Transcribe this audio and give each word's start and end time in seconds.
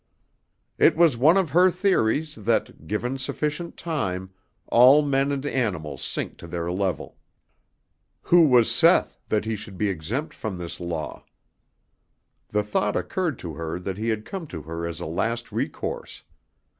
It 0.79 0.95
was 0.97 1.15
one 1.15 1.37
of 1.37 1.51
her 1.51 1.69
theories 1.69 2.33
that, 2.33 2.87
given 2.87 3.19
sufficient 3.19 3.77
time, 3.77 4.31
all 4.65 5.03
men 5.03 5.31
and 5.31 5.45
animals 5.45 6.03
sink 6.03 6.37
to 6.37 6.47
their 6.47 6.71
level. 6.71 7.17
Who 8.23 8.47
was 8.47 8.71
Seth 8.73 9.19
that 9.29 9.45
he 9.45 9.55
should 9.55 9.77
be 9.77 9.89
exempt 9.89 10.33
from 10.33 10.57
this 10.57 10.79
law? 10.79 11.23
The 12.49 12.63
thought 12.63 12.95
occurred 12.95 13.37
to 13.45 13.53
her 13.53 13.77
that 13.77 13.99
he 13.99 14.09
had 14.09 14.25
come 14.25 14.47
to 14.47 14.63
her 14.63 14.87
as 14.87 14.99
a 15.01 15.05
last 15.05 15.51
recourse. 15.51 16.23